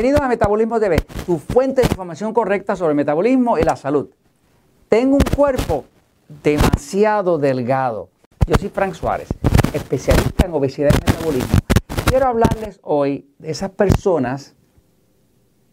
Bienvenidos 0.00 0.24
a 0.24 0.28
Metabolismo 0.28 0.80
TV, 0.80 0.98
tu 1.26 1.36
fuente 1.36 1.82
de 1.82 1.88
información 1.88 2.32
correcta 2.32 2.74
sobre 2.74 2.92
el 2.92 2.96
metabolismo 2.96 3.58
y 3.58 3.64
la 3.64 3.76
salud. 3.76 4.08
Tengo 4.88 5.16
un 5.16 5.22
cuerpo 5.36 5.84
demasiado 6.42 7.36
delgado. 7.36 8.08
Yo 8.46 8.54
soy 8.58 8.70
Frank 8.70 8.94
Suárez, 8.94 9.28
especialista 9.74 10.46
en 10.46 10.54
obesidad 10.54 10.88
y 10.88 11.12
metabolismo. 11.12 11.54
Quiero 12.06 12.28
hablarles 12.28 12.80
hoy 12.82 13.28
de 13.38 13.50
esas 13.50 13.72
personas 13.72 14.54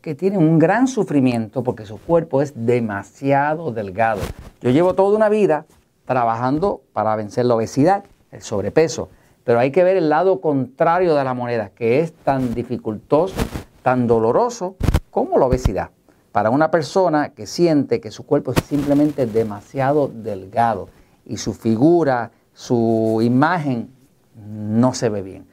que 0.02 0.14
tienen 0.14 0.39
un 0.39 0.60
gran 0.60 0.89
sufrimiento 0.89 1.64
porque 1.64 1.86
su 1.86 1.97
cuerpo 1.97 2.41
es 2.41 2.52
demasiado 2.54 3.71
delgado. 3.71 4.19
Yo 4.60 4.71
llevo 4.71 4.94
toda 4.94 5.16
una 5.16 5.30
vida 5.30 5.68
trabajando 6.04 6.82
para 6.91 7.16
vencer 7.16 7.46
la 7.46 7.55
obesidad, 7.55 8.04
el 8.33 8.41
sobrepeso, 8.41 9.07
pero 9.46 9.60
hay 9.60 9.71
que 9.71 9.86
ver 9.86 9.96
el 9.96 10.10
lado 10.10 10.41
contrario 10.41 11.16
de 11.16 11.24
la 11.24 11.33
moneda, 11.33 11.69
que 11.69 12.02
es 12.02 12.11
tan 12.11 12.54
dificultoso, 12.54 13.33
tan 13.84 14.08
doloroso 14.08 14.76
como 15.12 15.38
la 15.38 15.46
obesidad. 15.46 15.92
Para 16.32 16.50
una 16.50 16.70
persona 16.70 17.30
que 17.30 17.48
siente 17.48 18.00
que 18.00 18.12
su 18.12 18.26
cuerpo 18.26 18.52
es 18.52 18.64
simplemente 18.64 19.26
demasiado 19.26 20.08
delgado 20.08 20.90
y 21.26 21.38
su 21.38 21.54
figura, 21.54 22.32
su 22.54 23.20
imagen 23.24 23.92
no 24.36 24.94
se 24.94 25.10
ve 25.10 25.22
bien. 25.22 25.48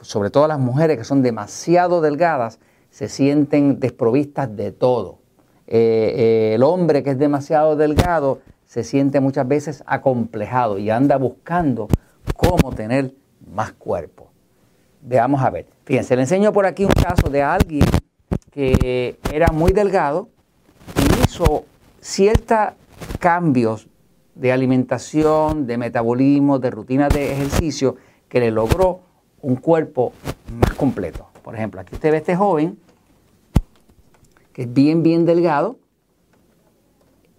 sobre 0.00 0.30
todo 0.30 0.46
las 0.48 0.58
mujeres 0.58 0.96
que 0.96 1.04
son 1.04 1.22
demasiado 1.22 2.00
delgadas, 2.00 2.60
se 2.90 3.08
sienten 3.08 3.78
desprovistas 3.78 4.56
de 4.56 4.72
todo. 4.72 5.18
Eh, 5.66 6.14
eh, 6.16 6.54
el 6.54 6.62
hombre 6.62 7.02
que 7.02 7.10
es 7.10 7.18
demasiado 7.18 7.76
delgado 7.76 8.40
se 8.64 8.84
siente 8.84 9.20
muchas 9.20 9.46
veces 9.46 9.82
acomplejado 9.86 10.78
y 10.78 10.90
anda 10.90 11.16
buscando 11.16 11.88
cómo 12.36 12.72
tener 12.72 13.14
más 13.52 13.72
cuerpo. 13.72 14.28
Veamos 15.02 15.42
a 15.42 15.50
ver. 15.50 15.75
Fíjense, 15.86 16.16
le 16.16 16.22
enseño 16.22 16.52
por 16.52 16.66
aquí 16.66 16.84
un 16.84 16.90
caso 16.90 17.30
de 17.30 17.44
alguien 17.44 17.86
que 18.50 19.16
era 19.32 19.52
muy 19.52 19.72
delgado 19.72 20.28
y 20.96 21.24
hizo 21.24 21.64
ciertos 22.00 22.74
cambios 23.20 23.86
de 24.34 24.50
alimentación, 24.50 25.68
de 25.68 25.78
metabolismo, 25.78 26.58
de 26.58 26.70
rutina 26.70 27.08
de 27.08 27.32
ejercicio 27.32 27.94
que 28.28 28.40
le 28.40 28.50
logró 28.50 29.00
un 29.42 29.54
cuerpo 29.54 30.12
más 30.58 30.74
completo. 30.74 31.28
Por 31.44 31.54
ejemplo, 31.54 31.80
aquí 31.80 31.94
usted 31.94 32.10
ve 32.10 32.16
a 32.16 32.18
este 32.18 32.34
joven 32.34 32.80
que 34.52 34.62
es 34.62 34.72
bien, 34.72 35.04
bien 35.04 35.24
delgado. 35.24 35.78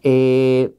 Eh, 0.03 0.73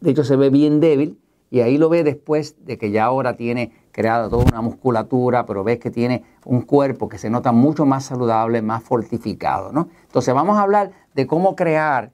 de 0.00 0.10
hecho, 0.10 0.24
se 0.24 0.36
ve 0.36 0.48
bien 0.48 0.80
débil 0.80 1.18
y 1.50 1.60
ahí 1.60 1.76
lo 1.76 1.90
ve 1.90 2.02
después 2.02 2.64
de 2.64 2.78
que 2.78 2.90
ya 2.90 3.04
ahora 3.04 3.36
tiene 3.36 3.72
creada 3.92 4.28
toda 4.28 4.44
una 4.44 4.60
musculatura, 4.60 5.46
pero 5.46 5.64
ves 5.64 5.78
que 5.78 5.90
tiene 5.90 6.24
un 6.44 6.62
cuerpo 6.62 7.08
que 7.08 7.18
se 7.18 7.30
nota 7.30 7.52
mucho 7.52 7.84
más 7.86 8.04
saludable, 8.04 8.62
más 8.62 8.82
fortificado. 8.82 9.72
¿no? 9.72 9.88
Entonces 10.02 10.34
vamos 10.34 10.58
a 10.58 10.62
hablar 10.62 10.92
de 11.14 11.26
cómo 11.26 11.56
crear, 11.56 12.12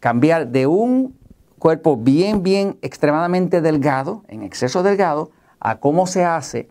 cambiar 0.00 0.48
de 0.48 0.66
un 0.66 1.18
cuerpo 1.58 1.96
bien, 1.96 2.42
bien 2.42 2.78
extremadamente 2.82 3.60
delgado, 3.60 4.22
en 4.28 4.42
exceso 4.42 4.82
delgado, 4.82 5.30
a 5.60 5.80
cómo 5.80 6.06
se 6.06 6.24
hace 6.24 6.68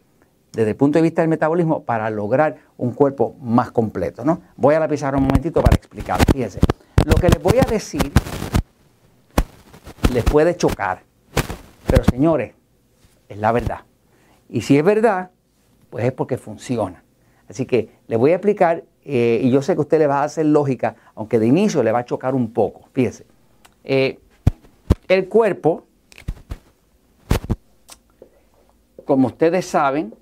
desde 0.53 0.69
el 0.71 0.75
punto 0.75 0.99
de 0.99 1.03
vista 1.03 1.21
del 1.21 1.29
metabolismo 1.29 1.83
para 1.83 2.09
lograr 2.09 2.57
un 2.77 2.91
cuerpo 2.91 3.35
más 3.41 3.71
completo. 3.71 4.23
¿no? 4.23 4.41
Voy 4.55 4.75
a 4.75 4.79
la 4.79 4.87
pizarra 4.87 5.17
un 5.17 5.23
momentito 5.23 5.61
para 5.61 5.75
explicar. 5.75 6.19
Fíjense, 6.31 6.59
lo 7.05 7.15
que 7.15 7.29
les 7.29 7.41
voy 7.41 7.57
a 7.57 7.69
decir 7.69 8.11
les 10.13 10.23
puede 10.23 10.55
chocar, 10.55 11.01
pero 11.87 12.03
señores, 12.03 12.53
es 13.33 13.39
la 13.39 13.51
verdad. 13.51 13.81
Y 14.49 14.61
si 14.61 14.77
es 14.77 14.83
verdad, 14.83 15.31
pues 15.89 16.05
es 16.05 16.11
porque 16.11 16.37
funciona. 16.37 17.03
Así 17.49 17.65
que 17.65 17.89
les 18.07 18.17
voy 18.17 18.31
a 18.31 18.35
explicar, 18.35 18.83
eh, 19.03 19.41
y 19.43 19.51
yo 19.51 19.61
sé 19.61 19.75
que 19.75 19.81
usted 19.81 19.99
le 19.99 20.07
va 20.07 20.21
a 20.21 20.23
hacer 20.23 20.45
lógica, 20.45 20.95
aunque 21.15 21.39
de 21.39 21.47
inicio 21.47 21.83
le 21.83 21.91
va 21.91 21.99
a 21.99 22.05
chocar 22.05 22.35
un 22.35 22.51
poco. 22.53 22.89
Fíjense, 22.93 23.25
eh, 23.83 24.19
el 25.07 25.27
cuerpo, 25.27 25.83
como 29.05 29.27
ustedes 29.27 29.65
saben, 29.65 30.15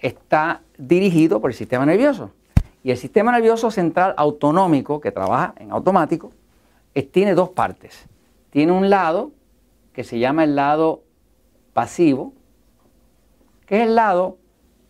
está 0.00 0.62
dirigido 0.76 1.40
por 1.40 1.50
el 1.50 1.56
sistema 1.56 1.86
nervioso. 1.86 2.30
Y 2.84 2.90
el 2.90 2.96
sistema 2.96 3.32
nervioso 3.32 3.70
central 3.70 4.14
autonómico, 4.16 5.00
que 5.00 5.10
trabaja 5.10 5.54
en 5.58 5.72
automático, 5.72 6.32
tiene 7.12 7.34
dos 7.34 7.50
partes. 7.50 8.06
Tiene 8.50 8.72
un 8.72 8.90
lado 8.90 9.30
que 9.92 10.04
se 10.04 10.18
llama 10.18 10.44
el 10.44 10.56
lado 10.56 11.02
pasivo, 11.72 12.32
que 13.68 13.76
es 13.76 13.86
el 13.86 13.94
lado 13.94 14.38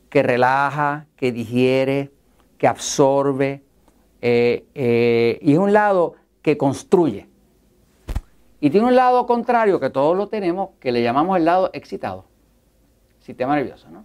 que 0.08 0.22
relaja, 0.22 1.06
que 1.16 1.32
digiere, 1.32 2.12
que 2.56 2.68
absorbe, 2.68 3.64
eh, 4.22 4.66
eh, 4.74 5.38
y 5.42 5.52
es 5.52 5.58
un 5.58 5.72
lado 5.72 6.14
que 6.42 6.56
construye. 6.56 7.28
Y 8.60 8.70
tiene 8.70 8.86
un 8.86 8.94
lado 8.94 9.26
contrario, 9.26 9.80
que 9.80 9.90
todos 9.90 10.16
lo 10.16 10.28
tenemos, 10.28 10.70
que 10.78 10.92
le 10.92 11.02
llamamos 11.02 11.36
el 11.36 11.44
lado 11.44 11.70
excitado, 11.72 12.26
sistema 13.18 13.56
nervioso, 13.56 13.90
¿no? 13.90 14.04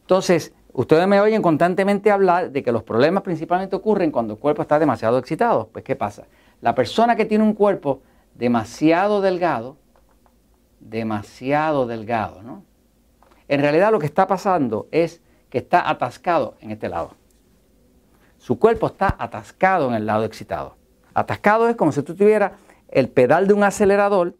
Entonces, 0.00 0.52
ustedes 0.72 1.06
me 1.06 1.20
oyen 1.20 1.40
constantemente 1.40 2.10
hablar 2.10 2.50
de 2.50 2.62
que 2.62 2.72
los 2.72 2.82
problemas 2.82 3.22
principalmente 3.22 3.76
ocurren 3.76 4.10
cuando 4.10 4.34
el 4.34 4.40
cuerpo 4.40 4.62
está 4.62 4.80
demasiado 4.80 5.16
excitado. 5.18 5.68
Pues, 5.72 5.84
¿qué 5.84 5.94
pasa? 5.94 6.26
La 6.60 6.74
persona 6.74 7.14
que 7.14 7.24
tiene 7.24 7.44
un 7.44 7.54
cuerpo 7.54 8.02
demasiado 8.34 9.20
delgado, 9.20 9.76
demasiado 10.80 11.86
delgado, 11.86 12.42
¿no? 12.42 12.64
En 13.48 13.60
realidad 13.60 13.92
lo 13.92 13.98
que 13.98 14.06
está 14.06 14.26
pasando 14.26 14.88
es 14.90 15.22
que 15.50 15.58
está 15.58 15.88
atascado 15.88 16.56
en 16.60 16.70
este 16.70 16.88
lado. 16.88 17.12
Su 18.38 18.58
cuerpo 18.58 18.88
está 18.88 19.14
atascado 19.18 19.88
en 19.88 19.94
el 19.94 20.06
lado 20.06 20.24
excitado. 20.24 20.76
Atascado 21.14 21.68
es 21.68 21.76
como 21.76 21.92
si 21.92 22.02
tú 22.02 22.14
tuvieras 22.14 22.52
el 22.88 23.08
pedal 23.08 23.46
de 23.46 23.54
un 23.54 23.64
acelerador 23.64 24.34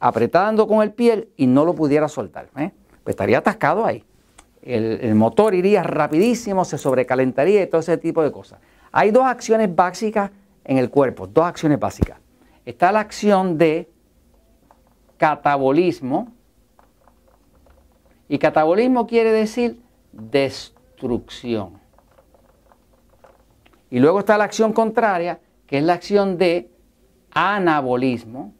apretando 0.00 0.66
con 0.66 0.82
el 0.82 0.92
pie 0.92 1.28
y 1.36 1.46
no 1.46 1.64
lo 1.64 1.74
pudiera 1.74 2.08
soltar. 2.08 2.48
¿eh? 2.56 2.72
Pues 3.02 3.14
estaría 3.14 3.38
atascado 3.38 3.84
ahí 3.84 4.04
el, 4.64 5.14
motor 5.14 5.54
iría 5.54 5.82
rapidísimo, 5.82 6.64
se 6.64 6.78
sobrecalentaría 6.78 7.62
y 7.62 7.66
todo 7.66 7.80
ese 7.80 7.98
tipo 7.98 8.22
de 8.22 8.32
cosas. 8.32 8.60
Hay 8.92 9.10
dos 9.10 9.24
acciones 9.24 9.74
básicas 9.74 10.30
en 10.64 10.78
el 10.78 10.90
cuerpo, 10.90 11.26
dos 11.26 11.44
acciones 11.44 11.78
básicas. 11.78 12.18
Está 12.64 12.90
la 12.90 13.00
acción 13.00 13.58
de 13.58 13.90
catabolismo, 15.18 16.32
y 18.34 18.38
catabolismo 18.40 19.06
quiere 19.06 19.30
decir 19.30 19.80
destrucción. 20.10 21.78
Y 23.90 24.00
luego 24.00 24.18
está 24.18 24.36
la 24.36 24.42
acción 24.42 24.72
contraria, 24.72 25.38
que 25.68 25.78
es 25.78 25.84
la 25.84 25.92
acción 25.92 26.36
de 26.36 26.68
anabolismo, 27.30 28.52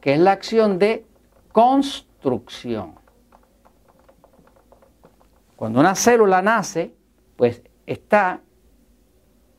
que 0.00 0.14
es 0.14 0.18
la 0.18 0.32
acción 0.32 0.78
de 0.78 1.04
construcción. 1.52 2.94
Cuando 5.56 5.78
una 5.78 5.94
célula 5.96 6.40
nace, 6.40 6.94
pues 7.36 7.60
está 7.84 8.40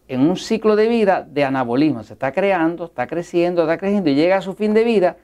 en 0.08 0.22
un 0.22 0.36
ciclo 0.36 0.76
de 0.76 0.88
vida 0.88 1.22
de 1.22 1.44
anabolismo, 1.44 2.02
se 2.02 2.14
está 2.14 2.32
creando, 2.32 2.86
está 2.86 3.06
creciendo, 3.06 3.62
está 3.62 3.78
creciendo 3.78 4.10
y 4.10 4.16
llega 4.16 4.38
a 4.38 4.42
su 4.42 4.56
fin 4.56 4.74
de 4.74 4.84
vida 4.84 5.18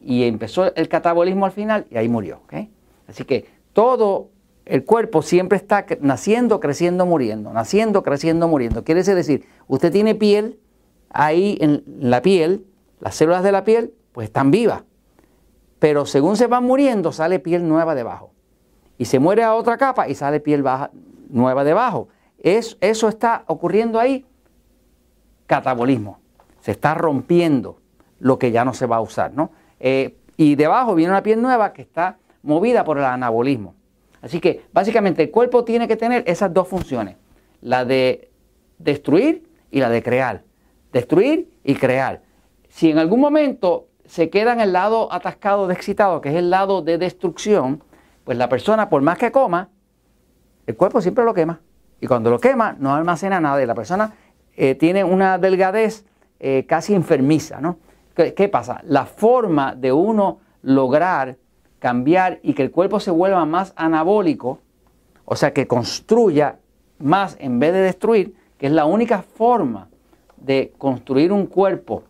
y 0.00 0.24
empezó 0.24 0.74
el 0.74 0.88
catabolismo 0.88 1.46
al 1.46 1.52
final 1.52 1.86
y 1.90 1.96
ahí 1.96 2.08
murió. 2.08 2.40
Así 3.06 3.24
que 3.24 3.46
todo 3.72 4.30
el 4.64 4.84
cuerpo 4.84 5.22
siempre 5.22 5.56
está 5.56 5.84
naciendo, 6.00 6.60
creciendo, 6.60 7.06
muriendo, 7.06 7.52
naciendo, 7.52 8.02
creciendo, 8.02 8.48
muriendo. 8.48 8.84
Quiere 8.84 9.02
decir, 9.02 9.46
usted 9.66 9.92
tiene 9.92 10.14
piel, 10.14 10.58
ahí 11.10 11.58
en 11.60 11.82
la 11.86 12.22
piel, 12.22 12.66
las 13.00 13.14
células 13.14 13.42
de 13.42 13.52
la 13.52 13.64
piel, 13.64 13.94
pues 14.12 14.26
están 14.26 14.50
vivas. 14.50 14.84
Pero 15.78 16.06
según 16.06 16.36
se 16.36 16.46
van 16.46 16.64
muriendo, 16.64 17.12
sale 17.12 17.38
piel 17.38 17.66
nueva 17.66 17.94
debajo 17.94 18.32
y 19.00 19.06
se 19.06 19.18
muere 19.18 19.42
a 19.42 19.54
otra 19.54 19.78
capa 19.78 20.08
y 20.08 20.14
sale 20.14 20.40
piel 20.40 20.62
nueva 21.30 21.64
debajo. 21.64 22.08
Es, 22.38 22.76
eso 22.82 23.08
está 23.08 23.44
ocurriendo 23.46 23.98
ahí, 23.98 24.26
catabolismo. 25.46 26.18
Se 26.60 26.72
está 26.72 26.94
rompiendo 26.94 27.78
lo 28.18 28.38
que 28.38 28.50
ya 28.52 28.64
no 28.64 28.74
se 28.74 28.84
va 28.84 28.96
a 28.96 29.00
usar, 29.00 29.32
¿no? 29.32 29.52
Eh, 29.80 30.16
y 30.36 30.54
debajo 30.54 30.94
viene 30.94 31.12
una 31.12 31.22
piel 31.22 31.42
nueva 31.42 31.72
que 31.72 31.82
está 31.82 32.18
movida 32.42 32.84
por 32.84 32.98
el 32.98 33.04
anabolismo. 33.04 33.74
Así 34.22 34.40
que 34.40 34.66
básicamente 34.72 35.22
el 35.22 35.30
cuerpo 35.30 35.64
tiene 35.64 35.88
que 35.88 35.96
tener 35.96 36.22
esas 36.26 36.52
dos 36.52 36.68
funciones, 36.68 37.16
la 37.62 37.84
de 37.84 38.30
destruir 38.78 39.48
y 39.70 39.80
la 39.80 39.88
de 39.88 40.02
crear. 40.02 40.42
Destruir 40.92 41.50
y 41.64 41.74
crear. 41.74 42.22
Si 42.68 42.90
en 42.90 42.98
algún 42.98 43.20
momento 43.20 43.88
se 44.04 44.28
queda 44.28 44.52
en 44.52 44.60
el 44.60 44.72
lado 44.72 45.12
atascado 45.12 45.66
de 45.66 45.74
excitado, 45.74 46.20
que 46.20 46.30
es 46.30 46.34
el 46.34 46.50
lado 46.50 46.82
de 46.82 46.98
destrucción, 46.98 47.82
pues 48.24 48.36
la 48.36 48.48
persona, 48.48 48.88
por 48.88 49.02
más 49.02 49.18
que 49.18 49.30
coma, 49.32 49.70
el 50.66 50.76
cuerpo 50.76 51.00
siempre 51.00 51.24
lo 51.24 51.34
quema. 51.34 51.60
Y 52.00 52.06
cuando 52.06 52.30
lo 52.30 52.38
quema, 52.38 52.76
no 52.78 52.94
almacena 52.94 53.40
nada. 53.40 53.62
Y 53.62 53.66
la 53.66 53.74
persona 53.74 54.14
eh, 54.56 54.74
tiene 54.74 55.04
una 55.04 55.38
delgadez 55.38 56.04
eh, 56.38 56.64
casi 56.66 56.94
enfermiza, 56.94 57.60
¿no? 57.60 57.78
¿Qué, 58.34 58.48
pasa? 58.48 58.80
La 58.84 59.06
forma 59.06 59.74
de 59.74 59.92
uno 59.92 60.38
lograr 60.62 61.36
cambiar 61.78 62.40
y 62.42 62.54
que 62.54 62.62
el 62.62 62.70
cuerpo 62.70 63.00
se 63.00 63.10
vuelva 63.10 63.44
más 63.46 63.72
anabólico 63.76 64.58
O 65.24 65.36
sea, 65.36 65.52
que 65.52 65.66
construya 65.66 66.58
más 66.98 67.36
en 67.40 67.58
vez 67.58 67.72
de 67.72 67.80
destruir, 67.80 68.34
que 68.58 68.66
es 68.66 68.72
la 68.72 68.84
única 68.84 69.22
forma 69.22 69.88
de 70.36 70.72
construir 70.76 71.32
un 71.32 71.46
cuerpo 71.46 72.04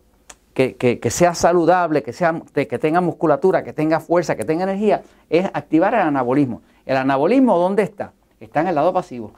que, 0.53 1.09
sea 1.09 1.33
saludable, 1.33 2.03
que, 2.03 2.13
sea, 2.13 2.41
que 2.53 2.79
tenga 2.79 3.01
musculatura, 3.01 3.63
que 3.63 3.73
tenga 3.73 3.99
fuerza, 3.99 4.35
que 4.35 4.43
tenga 4.43 4.63
energía, 4.63 5.01
es 5.29 5.45
activar 5.45 5.93
el 5.93 6.01
anabolismo. 6.01 6.61
¿El 6.85 6.97
anabolismo 6.97 7.57
dónde 7.57 7.83
está? 7.83 8.13
Está 8.39 8.61
en 8.61 8.67
el 8.67 8.75
lado 8.75 8.91
pasivo. 8.93 9.31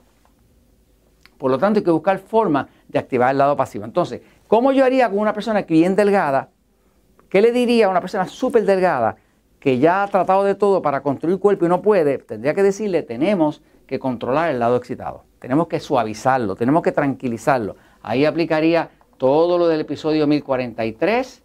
Por 1.37 1.51
lo 1.51 1.57
tanto, 1.57 1.79
hay 1.79 1.83
que 1.83 1.91
buscar 1.91 2.19
formas 2.19 2.67
de 2.87 2.99
activar 2.99 3.31
el 3.31 3.37
lado 3.37 3.55
pasivo. 3.55 3.85
Entonces, 3.85 4.21
¿cómo 4.47 4.71
yo 4.71 4.85
haría 4.85 5.09
con 5.09 5.19
una 5.19 5.33
persona 5.33 5.63
que 5.63 5.73
bien 5.73 5.95
delgada? 5.95 6.49
¿Qué 7.33 7.41
le 7.41 7.51
diría 7.51 7.87
a 7.87 7.89
una 7.89 7.99
persona 7.99 8.27
súper 8.27 8.63
delgada 8.63 9.15
que 9.59 9.79
ya 9.79 10.03
ha 10.03 10.07
tratado 10.07 10.43
de 10.43 10.53
todo 10.53 10.83
para 10.83 11.01
construir 11.01 11.39
cuerpo 11.39 11.65
y 11.65 11.67
no 11.67 11.81
puede? 11.81 12.19
Tendría 12.19 12.53
que 12.53 12.61
decirle, 12.61 13.01
tenemos 13.01 13.63
que 13.87 13.97
controlar 13.97 14.51
el 14.51 14.59
lado 14.59 14.75
excitado. 14.75 15.23
Tenemos 15.39 15.65
que 15.65 15.79
suavizarlo, 15.79 16.55
tenemos 16.55 16.83
que 16.83 16.91
tranquilizarlo. 16.91 17.75
Ahí 18.03 18.23
aplicaría 18.25 18.91
todo 19.17 19.57
lo 19.57 19.67
del 19.67 19.81
episodio 19.81 20.27
1043, 20.27 21.41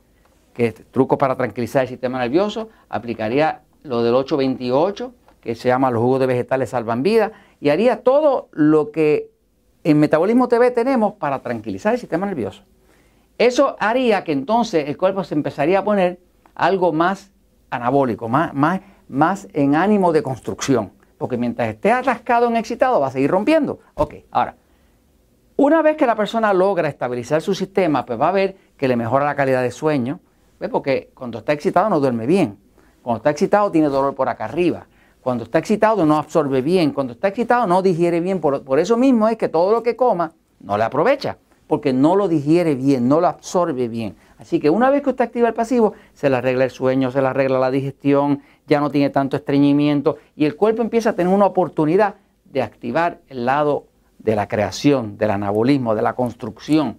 que 0.52 0.66
es 0.66 0.74
truco 0.90 1.16
para 1.16 1.36
tranquilizar 1.36 1.84
el 1.84 1.88
sistema 1.88 2.18
nervioso. 2.18 2.68
Aplicaría 2.90 3.62
lo 3.82 4.02
del 4.02 4.14
828, 4.14 5.14
que 5.40 5.54
se 5.54 5.68
llama 5.68 5.90
los 5.90 6.02
jugos 6.02 6.20
de 6.20 6.26
vegetales 6.26 6.68
salvan 6.68 7.02
vida. 7.02 7.32
Y 7.60 7.70
haría 7.70 8.02
todo 8.02 8.50
lo 8.52 8.90
que 8.90 9.30
en 9.84 9.98
Metabolismo 10.00 10.48
TV 10.48 10.70
tenemos 10.70 11.14
para 11.14 11.38
tranquilizar 11.40 11.94
el 11.94 11.98
sistema 11.98 12.26
nervioso. 12.26 12.62
Eso 13.38 13.76
haría 13.78 14.24
que 14.24 14.32
entonces 14.32 14.88
el 14.88 14.96
cuerpo 14.96 15.24
se 15.24 15.34
empezaría 15.34 15.78
a 15.78 15.84
poner 15.84 16.20
algo 16.54 16.92
más 16.92 17.32
anabólico, 17.70 18.28
más, 18.28 18.52
más, 18.52 18.80
más 19.08 19.48
en 19.52 19.76
ánimo 19.76 20.12
de 20.12 20.22
construcción. 20.22 20.92
Porque 21.16 21.36
mientras 21.36 21.68
esté 21.68 21.92
atascado 21.92 22.48
en 22.48 22.56
excitado 22.56 23.00
va 23.00 23.08
a 23.08 23.10
seguir 23.10 23.30
rompiendo. 23.30 23.80
Ok, 23.94 24.14
ahora, 24.30 24.56
una 25.56 25.82
vez 25.82 25.96
que 25.96 26.06
la 26.06 26.14
persona 26.14 26.52
logra 26.52 26.88
estabilizar 26.88 27.42
su 27.42 27.54
sistema, 27.54 28.06
pues 28.06 28.20
va 28.20 28.28
a 28.28 28.32
ver 28.32 28.56
que 28.76 28.86
le 28.86 28.96
mejora 28.96 29.24
la 29.24 29.34
calidad 29.34 29.62
de 29.62 29.72
sueño. 29.72 30.20
¿Ves? 30.60 30.70
Porque 30.70 31.10
cuando 31.14 31.38
está 31.38 31.52
excitado 31.52 31.88
no 31.88 31.98
duerme 32.00 32.26
bien. 32.26 32.58
Cuando 33.02 33.18
está 33.18 33.30
excitado 33.30 33.70
tiene 33.70 33.88
dolor 33.88 34.14
por 34.14 34.28
acá 34.28 34.44
arriba. 34.44 34.86
Cuando 35.20 35.44
está 35.44 35.58
excitado 35.58 36.06
no 36.06 36.16
absorbe 36.16 36.62
bien, 36.62 36.92
cuando 36.92 37.12
está 37.12 37.28
excitado 37.28 37.66
no 37.66 37.82
digiere 37.82 38.20
bien. 38.20 38.40
Por, 38.40 38.78
eso 38.78 38.96
mismo 38.96 39.28
es 39.28 39.36
que 39.36 39.48
todo 39.48 39.72
lo 39.72 39.82
que 39.82 39.96
coma 39.96 40.32
no 40.60 40.78
le 40.78 40.84
aprovecha, 40.84 41.38
porque 41.68 41.92
no 41.92 42.16
lo 42.16 42.26
digiere 42.26 42.74
bien, 42.74 43.08
no 43.08 43.20
lo 43.20 43.28
absorbe 43.28 43.86
bien. 43.86 44.16
Así 44.38 44.58
que 44.58 44.70
una 44.70 44.90
vez 44.90 45.02
que 45.02 45.10
usted 45.10 45.24
activa 45.24 45.48
el 45.48 45.54
pasivo, 45.54 45.92
se 46.14 46.30
le 46.30 46.36
arregla 46.36 46.64
el 46.64 46.70
sueño, 46.70 47.10
se 47.10 47.20
le 47.20 47.28
arregla 47.28 47.58
la 47.58 47.70
digestión, 47.70 48.42
ya 48.66 48.80
no 48.80 48.90
tiene 48.90 49.10
tanto 49.10 49.36
estreñimiento 49.36 50.16
y 50.34 50.46
el 50.46 50.56
cuerpo 50.56 50.82
empieza 50.82 51.10
a 51.10 51.12
tener 51.12 51.32
una 51.32 51.46
oportunidad 51.46 52.16
de 52.44 52.62
activar 52.62 53.20
el 53.28 53.44
lado 53.44 53.86
de 54.18 54.34
la 54.34 54.48
creación, 54.48 55.18
del 55.18 55.30
anabolismo, 55.30 55.94
de 55.94 56.02
la 56.02 56.14
construcción. 56.14 56.98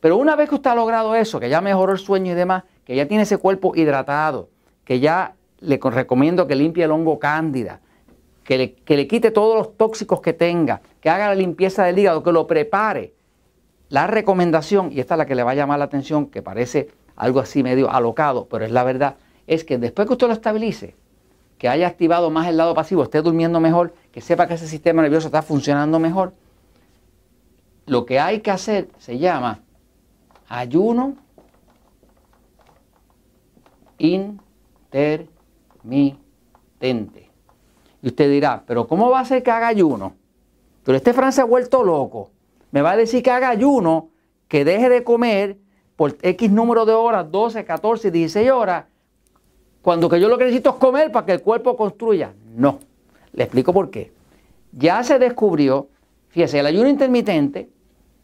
Pero 0.00 0.16
una 0.16 0.34
vez 0.34 0.48
que 0.48 0.54
usted 0.54 0.70
ha 0.70 0.74
logrado 0.74 1.14
eso, 1.14 1.38
que 1.38 1.50
ya 1.50 1.60
mejoró 1.60 1.92
el 1.92 1.98
sueño 1.98 2.32
y 2.32 2.34
demás, 2.34 2.64
que 2.84 2.96
ya 2.96 3.06
tiene 3.06 3.24
ese 3.24 3.36
cuerpo 3.36 3.72
hidratado, 3.76 4.48
que 4.84 4.98
ya 4.98 5.34
le 5.60 5.78
recomiendo 5.78 6.46
que 6.46 6.54
limpie 6.54 6.84
el 6.84 6.90
hongo 6.90 7.18
cándida, 7.18 7.80
que 8.42 8.56
le, 8.56 8.72
que 8.72 8.96
le 8.96 9.06
quite 9.06 9.30
todos 9.30 9.56
los 9.56 9.76
tóxicos 9.76 10.20
que 10.20 10.32
tenga, 10.32 10.80
que 11.00 11.10
haga 11.10 11.28
la 11.28 11.34
limpieza 11.34 11.84
del 11.84 11.98
hígado, 11.98 12.22
que 12.22 12.32
lo 12.32 12.46
prepare. 12.46 13.14
La 13.90 14.06
recomendación, 14.06 14.90
y 14.92 15.00
esta 15.00 15.14
es 15.14 15.18
la 15.18 15.26
que 15.26 15.34
le 15.34 15.42
va 15.42 15.50
a 15.50 15.54
llamar 15.54 15.78
la 15.78 15.84
atención, 15.84 16.26
que 16.26 16.42
parece 16.42 16.90
algo 17.16 17.40
así 17.40 17.62
medio 17.62 17.90
alocado, 17.90 18.46
pero 18.46 18.64
es 18.64 18.70
la 18.70 18.84
verdad, 18.84 19.16
es 19.46 19.64
que 19.64 19.78
después 19.78 20.06
que 20.06 20.12
usted 20.12 20.28
lo 20.28 20.32
estabilice, 20.32 20.94
que 21.58 21.68
haya 21.68 21.88
activado 21.88 22.30
más 22.30 22.48
el 22.48 22.56
lado 22.56 22.72
pasivo, 22.72 23.02
esté 23.02 23.20
durmiendo 23.20 23.60
mejor, 23.60 23.92
que 24.12 24.20
sepa 24.20 24.46
que 24.46 24.54
ese 24.54 24.68
sistema 24.68 25.02
nervioso 25.02 25.26
está 25.26 25.42
funcionando 25.42 25.98
mejor, 25.98 26.32
lo 27.86 28.06
que 28.06 28.20
hay 28.20 28.40
que 28.40 28.52
hacer 28.52 28.88
se 28.98 29.18
llama 29.18 29.60
ayuno 30.48 31.16
inter 33.98 35.26
mi 35.82 36.16
tente. 36.78 37.28
Y 38.02 38.06
usted 38.06 38.30
dirá, 38.30 38.62
pero 38.66 38.86
¿cómo 38.86 39.10
va 39.10 39.20
a 39.20 39.24
ser 39.24 39.42
que 39.42 39.50
haga 39.50 39.66
ayuno? 39.66 40.14
Pero 40.84 40.96
este 40.96 41.12
Fran 41.12 41.32
se 41.32 41.40
ha 41.40 41.44
vuelto 41.44 41.82
loco. 41.82 42.30
Me 42.70 42.82
va 42.82 42.92
a 42.92 42.96
decir 42.96 43.22
que 43.22 43.30
haga 43.30 43.48
ayuno, 43.48 44.10
que 44.48 44.64
deje 44.64 44.88
de 44.88 45.04
comer 45.04 45.58
por 45.96 46.16
X 46.22 46.50
número 46.50 46.86
de 46.86 46.92
horas, 46.92 47.30
12, 47.30 47.64
14, 47.64 48.10
16 48.10 48.50
horas, 48.50 48.86
cuando 49.82 50.08
que 50.08 50.20
yo 50.20 50.28
lo 50.28 50.38
que 50.38 50.44
necesito 50.44 50.70
es 50.70 50.76
comer 50.76 51.10
para 51.12 51.26
que 51.26 51.32
el 51.32 51.42
cuerpo 51.42 51.76
construya. 51.76 52.32
No. 52.54 52.80
Le 53.32 53.44
explico 53.44 53.72
por 53.72 53.90
qué. 53.90 54.12
Ya 54.72 55.02
se 55.02 55.18
descubrió, 55.18 55.88
fíjese, 56.28 56.60
el 56.60 56.66
ayuno 56.66 56.88
intermitente 56.88 57.68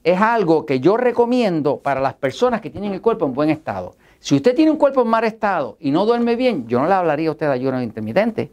es 0.04 0.20
algo 0.20 0.66
que 0.66 0.80
yo 0.80 0.96
recomiendo 0.96 1.78
para 1.78 2.00
las 2.00 2.14
personas 2.14 2.60
que 2.60 2.70
tienen 2.70 2.92
el 2.92 3.00
cuerpo 3.00 3.26
en 3.26 3.34
buen 3.34 3.50
estado. 3.50 3.96
Si 4.20 4.36
usted 4.36 4.54
tiene 4.54 4.70
un 4.70 4.76
cuerpo 4.76 5.02
en 5.02 5.08
mal 5.08 5.24
estado 5.24 5.76
y 5.80 5.90
no 5.90 6.06
duerme 6.06 6.36
bien, 6.36 6.66
yo 6.68 6.78
no 6.78 6.86
le 6.86 6.94
hablaría 6.94 7.28
a 7.28 7.32
usted 7.32 7.46
de 7.46 7.52
ayuno 7.52 7.82
intermitente. 7.82 8.50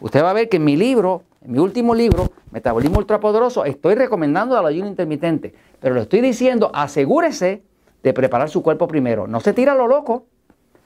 Usted 0.00 0.22
va 0.22 0.30
a 0.30 0.34
ver 0.34 0.48
que 0.48 0.56
en 0.56 0.64
mi 0.64 0.76
libro, 0.76 1.22
en 1.44 1.52
mi 1.52 1.58
último 1.58 1.94
libro, 1.94 2.32
Metabolismo 2.50 2.98
Ultrapoderoso, 2.98 3.64
estoy 3.66 3.94
recomendando 3.94 4.58
el 4.58 4.64
ayuno 4.64 4.88
intermitente. 4.88 5.54
Pero 5.78 5.94
le 5.94 6.02
estoy 6.02 6.22
diciendo, 6.22 6.70
asegúrese 6.72 7.62
de 8.02 8.12
preparar 8.14 8.48
su 8.48 8.62
cuerpo 8.62 8.88
primero. 8.88 9.26
No 9.26 9.40
se 9.40 9.52
tira 9.52 9.74
lo 9.74 9.86
loco, 9.86 10.24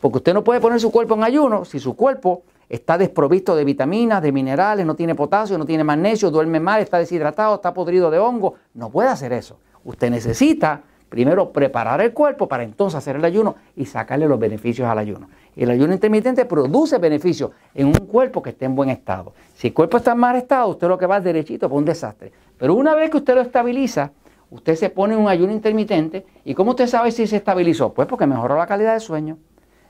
porque 0.00 0.19
usted 0.19 0.34
no 0.34 0.43
puede 0.43 0.60
poner 0.60 0.81
su 0.81 0.90
cuerpo 0.90 1.14
en 1.14 1.22
ayuno 1.22 1.64
si 1.64 1.78
su 1.78 1.94
cuerpo 1.94 2.43
está 2.69 2.99
desprovisto 2.99 3.55
de 3.55 3.64
vitaminas, 3.64 4.20
de 4.20 4.32
minerales, 4.32 4.84
no 4.84 4.96
tiene 4.96 5.14
potasio, 5.14 5.56
no 5.58 5.64
tiene 5.64 5.84
magnesio, 5.84 6.31
duerme 6.31 6.60
mal, 6.60 6.81
está 6.81 6.99
deshidratado, 6.99 7.55
está 7.55 7.72
podrido 7.72 8.10
de 8.10 8.19
hongo. 8.19 8.55
No 8.75 8.90
puede 8.90 9.08
hacer 9.08 9.32
eso. 9.32 9.58
Usted 9.84 10.10
necesita 10.10 10.82
Primero, 11.08 11.52
preparar 11.52 12.00
el 12.02 12.12
cuerpo 12.12 12.49
para 12.49 12.62
entonces 12.62 12.99
hacer 12.99 13.16
el 13.16 13.25
ayuno 13.25 13.56
y 13.76 13.87
sacarle 13.87 14.28
los 14.28 14.38
beneficios 14.38 14.88
al 14.88 14.99
ayuno. 14.99 15.28
El 15.56 15.70
ayuno 15.70 15.94
intermitente 15.94 16.44
produce 16.44 16.99
beneficios 16.99 17.50
en 17.75 17.87
un 17.87 17.94
cuerpo 17.94 18.43
que 18.43 18.50
esté 18.50 18.66
en 18.66 18.76
buen 18.76 18.90
estado. 18.90 19.32
Si 19.55 19.69
el 19.69 19.75
cuerpo 19.75 19.96
está 19.96 20.12
en 20.12 20.19
mal 20.19 20.37
estado, 20.37 20.69
usted 20.69 20.87
lo 20.87 20.99
que 20.99 21.06
va 21.06 21.19
es 21.19 21.25
derechito 21.25 21.69
para 21.69 21.78
un 21.78 21.84
desastre. 21.84 22.32
Pero 22.58 22.75
una 22.75 22.94
vez 22.94 23.10
que 23.10 23.16
usted 23.16 23.34
lo 23.34 23.40
estabiliza, 23.40 24.12
usted 24.50 24.74
se 24.74 24.91
pone 24.91 25.15
en 25.15 25.20
un 25.20 25.29
ayuno 25.29 25.53
intermitente. 25.53 26.27
¿Y 26.44 26.55
cómo 26.55 26.70
usted 26.70 26.86
sabe 26.86 27.10
si 27.10 27.27
se 27.27 27.36
estabilizó? 27.36 27.93
Pues 27.94 28.06
porque 28.06 28.27
mejoró 28.27 28.56
la 28.56 28.67
calidad 28.67 28.94
de 28.94 29.00
sueño, 29.00 29.38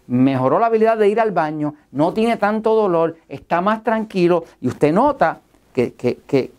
mejoró 0.07 0.59
la 0.59 0.67
habilidad 0.67 0.97
de 0.97 1.09
ir 1.09 1.21
al 1.21 1.33
baño, 1.33 1.75
no 1.93 2.13
tiene 2.13 2.37
tanto 2.37 2.75
dolor, 2.75 3.17
está 3.29 3.61
más 3.61 3.83
tranquilo 3.83 4.45
y 4.61 4.69
usted 4.69 4.93
nota 4.93 5.41
que, 5.73 6.53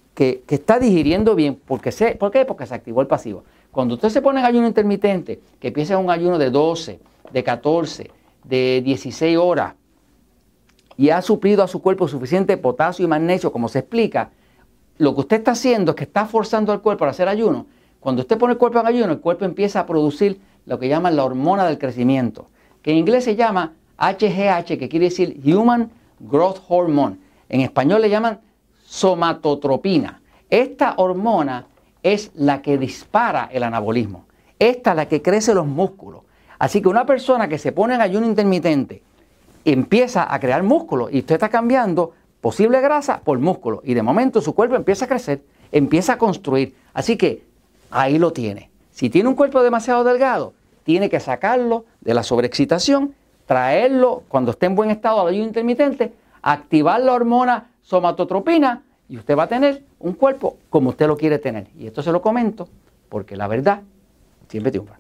está 0.48 0.80
digiriendo 0.80 1.36
bien. 1.36 1.60
Porque 1.66 1.92
se, 1.92 2.16
¿Por 2.16 2.32
qué? 2.32 2.46
Porque 2.46 2.66
se 2.66 2.76
activó 2.76 3.02
el 3.02 3.08
pasivo. 3.08 3.44
Cuando 3.72 3.96
usted 3.96 4.10
se 4.10 4.22
pone 4.22 4.40
en 4.40 4.46
ayuno 4.46 4.68
intermitente, 4.68 5.42
que 5.60 5.68
empieza 5.68 5.98
un 5.98 6.10
ayuno 6.10 6.38
de 6.38 6.50
12, 6.50 7.00
de 7.32 7.44
14, 7.44 8.12
de 8.44 8.82
16 8.84 9.38
horas, 9.38 9.76
y 10.98 11.12
ha 11.12 11.22
suplido 11.22 11.64
a 11.64 11.68
su 11.68 11.82
cuerpo 11.82 12.08
suficiente 12.08 12.58
potasio 12.58 13.06
y 13.06 13.08
magnesio, 13.08 13.52
como 13.52 13.70
se 13.70 13.80
explica, 13.80 14.32
lo 14.98 15.14
que 15.14 15.22
usted 15.22 15.38
está 15.38 15.52
haciendo 15.52 15.92
es 15.92 15.96
que 15.96 16.04
está 16.04 16.26
forzando 16.26 16.74
al 16.74 16.82
cuerpo 16.82 17.06
a 17.06 17.10
hacer 17.10 17.30
ayuno. 17.30 17.68
Cuando 18.00 18.22
usted 18.22 18.38
pone 18.38 18.54
el 18.54 18.60
cuerpo 18.60 18.80
en 18.80 18.88
ayuno, 18.88 19.14
el 19.14 19.20
cuerpo 19.20 19.46
empieza 19.46 19.82
a 19.82 19.86
producir 19.86 20.42
lo 20.66 20.78
que 20.78 20.90
llaman 20.90 21.16
la 21.16 21.24
hormona 21.24 21.66
del 21.66 21.78
crecimiento, 21.78 22.48
que 22.82 22.92
en 22.92 22.98
inglés 22.98 23.24
se 23.24 23.36
llama 23.36 23.74
HGH, 23.98 24.78
que 24.78 24.90
quiere 24.90 25.06
decir 25.06 25.40
Human 25.46 25.90
Growth 26.20 26.60
Hormone. 26.68 27.18
En 27.48 27.62
español 27.62 28.02
le 28.02 28.10
llaman 28.10 28.40
somatotropina. 28.86 30.22
Esta 30.50 30.96
hormona 30.98 31.66
es 32.04 32.32
la 32.36 32.62
que 32.62 32.78
dispara 32.78 33.50
el 33.52 33.64
anabolismo. 33.64 34.26
Esta 34.58 34.92
es 34.92 34.96
la 34.96 35.08
que 35.08 35.22
crece 35.22 35.54
los 35.54 35.66
músculos. 35.66 36.22
Así 36.58 36.82
que 36.82 36.90
una 36.90 37.06
persona 37.06 37.48
que 37.48 37.58
se 37.58 37.72
pone 37.72 37.96
en 37.96 38.02
ayuno 38.02 38.26
intermitente 38.26 39.02
empieza 39.66 40.34
a 40.34 40.40
crear 40.40 40.64
músculo 40.64 41.10
y 41.10 41.20
usted 41.20 41.36
está 41.36 41.50
cambiando 41.50 42.14
posible 42.42 42.82
grasa 42.82 43.22
por 43.22 43.40
músculo 43.40 43.82
y 43.84 43.94
de 43.94 44.02
momento 44.02 44.42
su 44.42 44.56
cuerpo 44.56 44.76
empieza 44.76 45.06
a 45.06 45.08
crecer, 45.08 45.42
empieza 45.72 46.14
a 46.14 46.18
construir. 46.18 46.76
Así 46.94 47.18
que 47.18 47.44
ahí 47.92 48.18
lo 48.18 48.34
tiene. 48.34 48.70
Si 48.92 49.10
tiene 49.10 49.30
un 49.30 49.36
cuerpo 49.36 49.64
demasiado 49.64 50.04
delgado, 50.04 50.54
tiene 50.84 51.10
que 51.10 51.20
sacarlo 51.20 51.86
de 52.02 52.14
la 52.14 52.24
sobreexcitación, 52.24 53.16
traerlo 53.46 54.24
cuando 54.28 54.52
esté 54.52 54.66
en 54.66 54.76
buen 54.76 54.90
estado 54.90 55.22
al 55.22 55.28
ayuno 55.28 55.48
intermitente, 55.48 56.14
activar 56.42 57.00
la 57.02 57.14
hormona 57.14 57.70
somatotropina 57.82 58.84
y 59.10 59.18
usted 59.18 59.36
va 59.36 59.44
a 59.44 59.48
tener 59.48 59.84
un 60.00 60.14
cuerpo 60.14 60.58
como 60.70 60.92
usted 60.92 61.08
lo 61.08 61.18
quiere 61.18 61.40
tener. 61.40 61.68
Y 61.78 61.88
esto 61.88 62.02
se 62.02 62.12
lo 62.12 62.22
comento 62.22 62.70
porque 63.10 63.36
la 63.36 63.48
verdad 63.48 63.82
siempre 64.48 64.72
triunfa. 64.72 65.00